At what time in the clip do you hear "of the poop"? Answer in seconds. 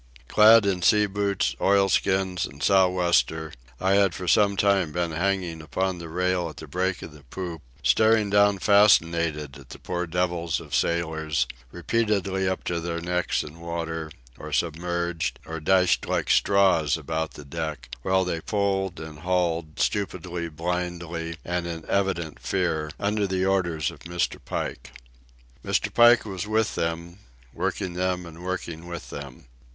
7.03-7.61